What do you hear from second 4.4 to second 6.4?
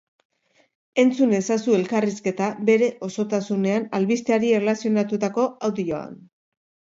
erlazionatutako audioan.